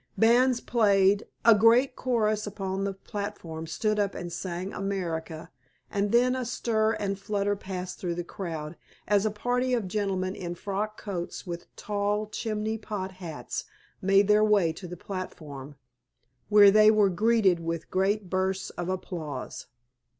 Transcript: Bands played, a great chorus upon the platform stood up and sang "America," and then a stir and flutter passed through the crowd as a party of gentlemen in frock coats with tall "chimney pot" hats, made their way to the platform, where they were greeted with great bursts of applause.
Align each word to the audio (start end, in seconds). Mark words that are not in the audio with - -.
Bands 0.17 0.61
played, 0.61 1.27
a 1.45 1.53
great 1.53 1.95
chorus 1.95 2.47
upon 2.47 2.85
the 2.85 2.93
platform 2.93 3.67
stood 3.67 3.99
up 3.99 4.15
and 4.15 4.33
sang 4.33 4.73
"America," 4.73 5.51
and 5.91 6.11
then 6.11 6.35
a 6.35 6.43
stir 6.43 6.93
and 6.93 7.19
flutter 7.19 7.55
passed 7.55 7.99
through 7.99 8.15
the 8.15 8.23
crowd 8.23 8.77
as 9.07 9.27
a 9.27 9.29
party 9.29 9.75
of 9.75 9.87
gentlemen 9.87 10.33
in 10.35 10.55
frock 10.55 10.99
coats 10.99 11.45
with 11.45 11.67
tall 11.75 12.25
"chimney 12.25 12.79
pot" 12.79 13.11
hats, 13.11 13.65
made 14.01 14.27
their 14.27 14.43
way 14.43 14.73
to 14.73 14.87
the 14.87 14.97
platform, 14.97 15.75
where 16.49 16.71
they 16.71 16.89
were 16.89 17.09
greeted 17.11 17.59
with 17.59 17.91
great 17.91 18.27
bursts 18.27 18.71
of 18.71 18.89
applause. 18.89 19.67